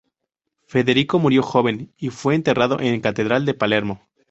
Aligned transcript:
Federico 0.65 1.19
murió 1.19 1.43
joven 1.43 1.93
y 1.95 2.09
fue 2.09 2.33
enterrado 2.33 2.79
en 2.79 3.01
catedral 3.01 3.45
de 3.45 3.53
Palermo. 3.53 4.01